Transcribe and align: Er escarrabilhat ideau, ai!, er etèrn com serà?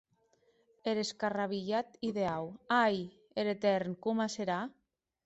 Er 0.93 1.01
escarrabilhat 1.01 1.99
ideau, 2.09 2.47
ai!, 2.79 2.97
er 3.43 3.51
etèrn 3.55 3.95
com 4.07 4.23
serà? 4.39 4.57